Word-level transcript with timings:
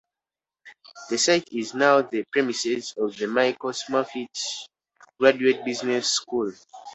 The 1.11 1.19
site 1.19 1.49
is 1.51 1.75
now 1.75 2.01
the 2.01 2.23
premises 2.31 2.95
of 2.97 3.15
the 3.17 3.27
Michael 3.27 3.69
Smurfit 3.69 4.35
Graduate 5.19 5.63
Business 5.63 6.07
School. 6.11 6.53